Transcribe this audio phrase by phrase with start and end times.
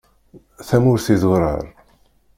[0.67, 1.61] Tamurt idurar.